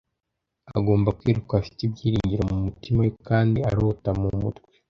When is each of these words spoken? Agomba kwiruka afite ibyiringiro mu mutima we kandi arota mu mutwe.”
Agomba 0.77 1.15
kwiruka 1.19 1.53
afite 1.61 1.79
ibyiringiro 1.85 2.43
mu 2.51 2.57
mutima 2.65 2.99
we 3.03 3.09
kandi 3.27 3.57
arota 3.69 4.09
mu 4.19 4.29
mutwe.” 4.41 4.67